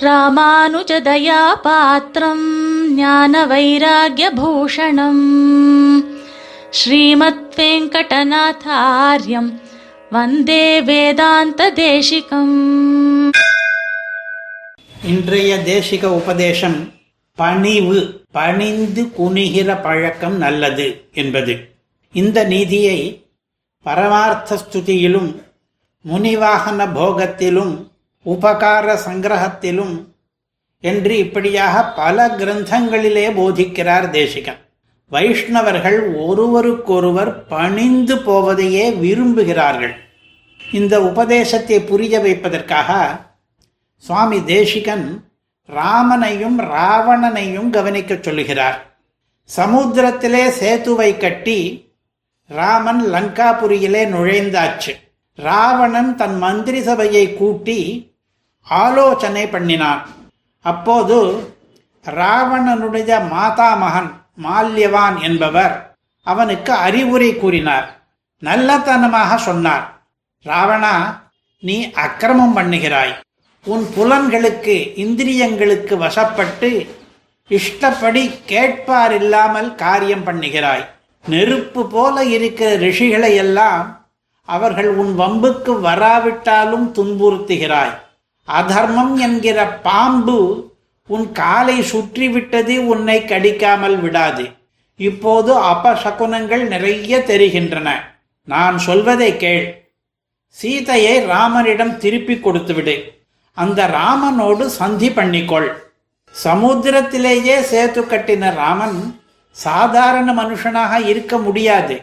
[0.00, 5.24] ராமானுஜதயாபாத்திரம் ஞான வைராகியபூஷணம்
[6.70, 9.60] ஸ்ரீமத் வெங்கடநாதாரியம்
[10.10, 13.42] வந்தே வேதாந்த தேசிகம்
[15.02, 16.92] இன்றைய தேசிக உபதேசம்
[17.34, 21.68] பணிவு பணிந்து குனிகிற பழக்கம் நல்லது என்பது.
[22.12, 23.28] இந்த நீதியை
[23.82, 25.40] பரமார்த்த ஸ்துதியிலும்
[26.08, 27.89] முனிவாகன போகத்திலும்
[28.24, 30.04] உபகார சங்கிரகத்திலும்
[30.80, 34.56] என்று இப்படியாக பல கிரந்தங்களிலே போதிக்கிறார் தேசிகன்.
[35.10, 39.94] வைஷ்ணவர்கள் ஒருவருக்கொருவர் பணிந்து போவதையே விரும்புகிறார்கள்.
[40.72, 43.20] இந்த உபதேசத்தை புரிய வைப்பதற்காக
[43.96, 45.24] சுவாமி தேசிகன்
[45.66, 48.96] ராமனையும் ராவணனையும் கவனிக்கச் சொல்லுகிறார்
[49.56, 51.88] சமுத்திரத்திலே சேத்துவை கட்டி
[52.46, 54.92] ராமன் லங்காபுரியிலே நுழைந்தாச்சு.
[55.34, 58.09] ராவணன் தன் மந்திரி சபையை கூட்டி
[58.66, 60.02] ஆலோசனை பண்ணினான்
[60.64, 61.16] அப்போது
[62.04, 64.10] ராவணனுடைய மாதாமகன்
[64.44, 65.74] மால்யவான் என்பவர்
[66.26, 67.86] அவனுக்கு அறிவுரை கூறினார்.
[68.42, 69.84] நல்லத்தனமாக சொன்னார்.
[70.44, 70.94] ராவணா
[71.58, 73.12] நீ அக்கிரமம் பண்ணுகிறாய்.
[73.66, 76.70] உன் புலன்களுக்கு இந்திரியங்களுக்கு வசப்பட்டு
[77.48, 78.22] இஷ்டப்படி
[78.52, 80.84] கேட்பார் இல்லாமல் காரியம் பண்ணுகிறாய்.
[81.24, 83.82] நெருப்பு போல இருக்கிற ரிஷிகளை எல்லாம்
[84.48, 87.92] அவர்கள் உன் வம்புக்கு வராவிட்டாலும் துன்புறுத்துகிறாய்.
[88.58, 90.38] அதர்மம் என்கிற பாம்பு
[91.06, 94.44] உன் காலை சுற்றிவிட்டது உன்னை கடிக்காமல் விடாது.
[94.96, 97.88] இப்போது அபசகுனங்கள் நிறைய தெரிகின்றன.
[98.44, 99.66] நான் சொல்வதை கேள்.
[100.48, 102.96] சீதையை ராமனிடம் திருப்பி கொடுத்துவிடு.
[103.56, 105.68] அந்த ராமனோடு சந்தி பண்ணிக்கொள்.
[106.44, 108.98] சமுத்திரத்திலேயே சேத்து கட்டின ராமன்
[109.50, 111.96] சாதாரண மனுஷனாக இருக்க முடியாது.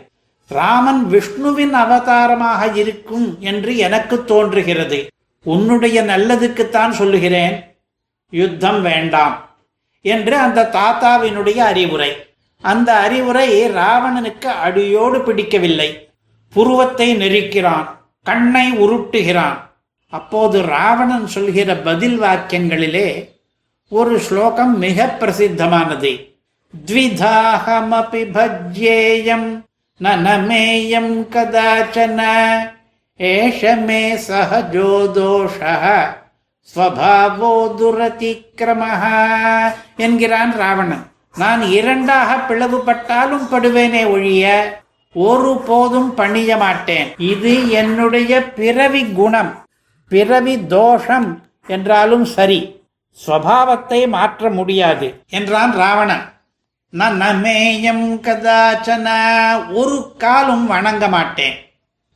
[0.48, 5.00] ராமன் விஷ்ணுவின் அவதாரமாக இருக்கும் என்று எனக்கு தோன்றுகிறது.
[5.53, 7.56] உன்னுடைய நல்லதுக்குத்தான் சொல்லுகிறேன்.
[8.30, 9.36] யுத்தம் வேண்டாம்
[10.02, 12.12] என்று அந்த தாத்தாவினுடைய அறிவுரை.
[12.62, 16.09] அந்த அறிவுரை ராவணனுக்கு அடியோடு பிடிக்கவில்லை.
[16.50, 17.88] புருவத்தை நெரிக்கிறான்
[18.24, 19.57] கண்ணை உருட்டுகிறான்.
[20.09, 23.30] அப்போது ராவணன் சொல்கிற பதில் வாக்கியங்களிலே
[23.90, 26.12] ஒரு ஸ்லோகம் மிக பிரசித்தமானது.
[26.86, 29.62] த்விதாஹமபி பஜ்யேயம்
[30.03, 32.22] நனமேயம் கதாச்சன
[33.19, 35.83] ஏஷ மே சஹஜோ दोषः
[36.69, 39.03] ஸ்வபாவோ துரதிக்கிரமஹ
[40.05, 41.03] என்கிறான் ராவணன்.
[41.41, 44.45] நான் இரண்டாக பிளவுபட்டாலும் படுவேனே ஒழிய
[45.16, 47.07] ஒரு போதும் பணிய மாட்டேன்.
[47.31, 49.51] இது என்னுடைய பிறவி குணம்
[50.11, 51.29] பிறவி தோஷம்
[51.75, 52.61] என்றாலும் சரி
[53.17, 55.07] ஸ்வபாவத்தை மாற்ற முடியாது
[55.38, 56.25] என்றான் ராவணன்.
[56.94, 59.07] நான் நமேயம் கதாச்சன
[59.81, 61.57] ஒரு காலும் வணங்க மாட்டேன்.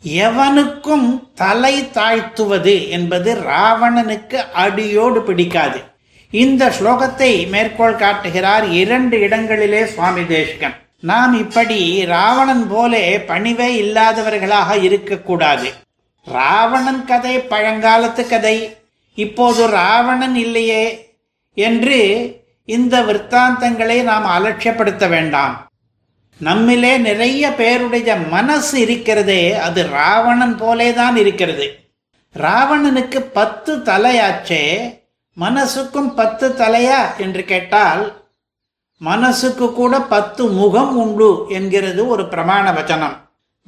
[0.06, 5.84] எவனுக்கும் தலை தாழ்த்துவது என்பது ராவணனுக்கு அடியோடு பிடிக்காது.
[6.32, 10.76] இந்த ஸ்லோகத்தை மேற்கோள் காட்டுகிறார் இரண்டு இடங்களிலே சுவாமி தேசிகன்.
[11.00, 15.74] நாம் இப்படி ராவணன் போலே பணிவே இல்லாதவர்களாக இருக்கக்கூடாது.
[16.26, 18.78] ராவணன் கதை பழங்காலத்து கதை.
[19.14, 21.14] இப்போது ராவணன் இல்லையே
[21.54, 22.00] என்று
[22.66, 25.71] இந்த விற்த்தாந்தங்களை நாம் அலட்சியப்படுத்த வேண்டாம்.
[26.44, 31.80] நம்மிலே நிறைய பேருடைய மனசு இருக்கிறதே அது ராவணன் போலே தான் இருக்கிறது.
[32.40, 34.94] ராவணனுக்கு பத்து தலையாச்சே
[35.40, 37.18] மனசுக்கும் பத்து தலையா?
[37.18, 38.24] என்று கேட்டால்
[38.98, 43.14] மனசுக்கு கூட பத்து முகம் உண்டு என்கிறது ஒரு பிரமாண வச்சனம்.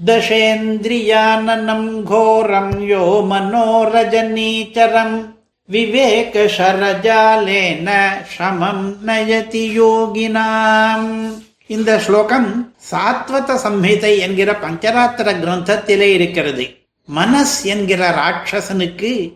[0.06, 5.26] தசேந்திரியானனம் கோரம் யோ மனோரஜனீச்சரம்
[5.66, 8.02] விவேக சரஜாலேன
[8.38, 11.34] சமம் நயதி யோகினாம்.
[11.74, 16.76] இந்த ஸ்லோகம் சாத்வத சம்ஹிதை என்கிற பஞ்சராத்திர கிரந்தத்திலே இருக்கிறது.
[17.06, 19.34] மனஸ் என்கிற ராட்சசனுக்கு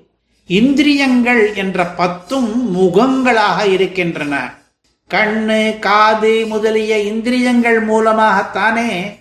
[0.48, 4.53] இந்திரியங்கள் என்ற பத்தும் முகங்களாக இருக்கின்றன.
[5.09, 9.16] கண்ணு காது முதலிய இந்திரியங்கள் மூலமாகத்தானே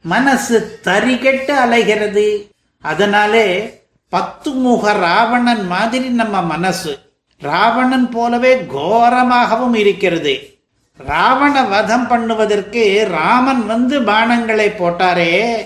[0.00, 2.50] மனசு தரிகட்டு அலைகிறது.
[2.80, 6.98] அதனாலே பத்து முக ராவணன் மாதிரி நம்ம மனசு.
[7.38, 10.55] ராவணன் போலவே கோரமாகவும் இருக்கிறது.
[10.98, 15.56] ராவண வதம் பண்ணுவதற்கு ராமன் வந்து பானங்களை போட்டாரே.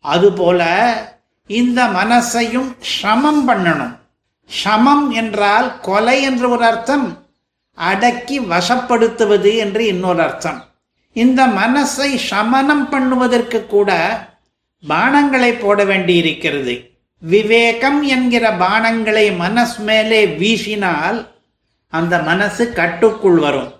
[0.00, 0.62] அதுபோல
[1.46, 3.96] இந்த மனசையும் சமம் பண்ணணும்.
[4.50, 7.26] சமம் என்றால் கொலை என்று ஒரு அர்த்தம்
[7.74, 10.64] அடக்கி வசப்படுத்துவது என்று இன்னொரு அர்த்தம்.
[11.12, 13.90] இந்த மனசை சமனம் பண்ணுவதற்கு கூட
[14.88, 16.74] பானங்களை போட வேண்டியிருக்கிறது.
[17.18, 21.26] விவேகம் என்கிற பானங்களை மனஸ் மேலே வீசினால்
[21.88, 23.72] அந்த மனசு கட்டுக்குள் வரும்.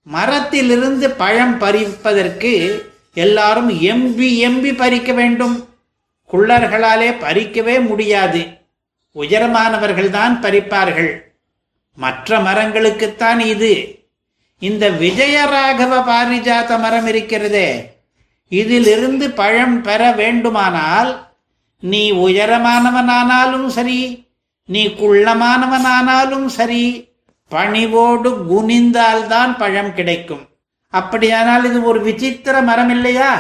[0.02, 2.82] மரத்திலிருந்து பழம் பறிப்பதற்கு
[3.14, 5.68] எல்லாரும் எம்பி எம்பி பறிக்க வேண்டும்.
[6.32, 8.46] குள்ளர்களாலே பறிக்கவே முடியாது.
[9.14, 11.27] உயரமானவர்கள்தான் பறிப்பார்கள்.
[11.98, 13.72] மற்ற மரங்களுக்குத்தான் இது.
[14.58, 17.96] இந்த விஜயராகவ பாரிஜாத மரம் இருக்கிறதே.
[18.48, 21.28] இதிலிருந்து பழம் பெற வேண்டுமானால்
[21.80, 24.26] நீ உயரமானவனானாலும் சரி
[24.64, 27.08] நீ குள்ளமானவனானாலும் சரி
[27.48, 30.48] பணிவோடு குனிந்தால்தான் பழம் கிடைக்கும்.
[30.88, 33.32] அப்படியானால் இது ஒரு விசித்திர மரம் இல்லையா?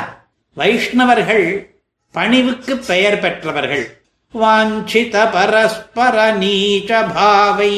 [0.54, 1.74] வைஷ்ணவர்கள்
[2.10, 3.97] பணிவுக்கு பெயர் பெற்றவர்கள்.
[4.32, 7.76] வாஞ்சித பரஸ்பர நீச்ச பாவை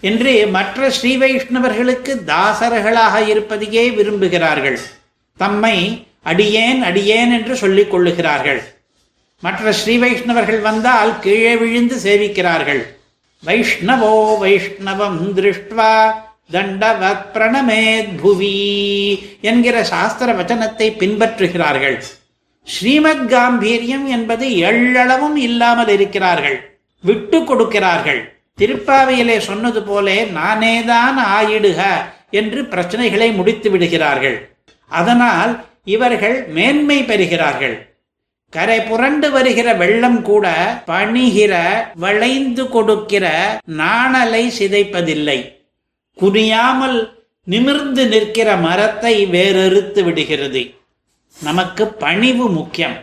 [0.00, 4.78] என்று மற்ற ஸ்ரீ வைஷ்ணவர்களுக்கு தாசர்களாக இருப்பதையே விரும்புகிறார்கள்.
[5.36, 8.62] தம்மை அடியேன் அடியேன் என்று சொல்லிக் கொள்ளுகிறார்கள்.
[9.40, 12.82] மற்ற ஸ்ரீ வைஷ்ணவர்கள் வந்தால் கீழே விழுந்து சேவிக்கிறார்கள்.
[13.44, 16.12] வைஷ்ணவோ வைஷ்ணவம் திருஷ்டுவா
[16.52, 18.58] தண்டவத் பிரணமேத் புவி
[19.40, 22.02] என்கிற சாஸ்திர வச்சனத்தை பின்பற்றுகிறார்கள்.
[22.66, 26.58] ஸ்ரீமத் காம்பீரியம் என்பது எள்ளளவும் இல்லாமல் இருக்கிறார்கள்
[27.02, 28.20] விட்டு கொடுக்கிறார்கள்.
[28.60, 31.80] திருப்பாவையிலே சொன்னது போலே நானேதான் ஆயிடுக
[32.30, 34.36] என்று பிரச்சனைகளை முடித்து விடுகிறார்கள்.
[34.90, 35.52] அதனால்
[35.84, 37.76] இவர்கள் மேன்மை பெறுகிறார்கள்.
[38.50, 40.46] கரை புரண்டு வருகிற வெள்ளம் கூட
[40.86, 41.54] பணிகிற
[41.94, 43.26] வளைந்து கொடுக்கிற
[43.64, 45.38] நாணலை சிதைப்பதில்லை.
[46.14, 46.98] குனியாமல்
[47.44, 50.62] நிமிர்ந்து நிற்கிற மரத்தை வேறறுத்து விடுகிறது.
[51.42, 52.96] நமக்கு பணிவு முக்கியம்.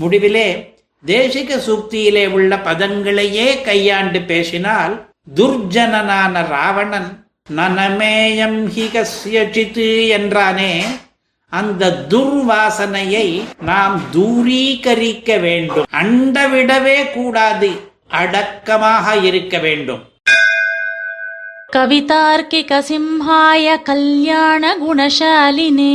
[0.00, 0.74] முடிவிலே
[1.06, 7.26] தேசிக சூக்தியிலே உள்ள பதங்களையே கையாண்டு பேசினால் துர்ஜனனான ராவணன்
[7.56, 10.82] நனமேயம் ஹிகசியஜித்து என்றானே
[11.48, 15.86] அந்த துர்வாசனையை நாம் தூரீகரிக்க வேண்டும்.
[15.92, 17.70] அண்டவிடவே கூடாது
[18.08, 20.02] அடக்கமாக இருக்க வேண்டும்.
[21.72, 25.94] கவிதார்க்கிக சிம்ஹாய கல்யாண குணசாலினே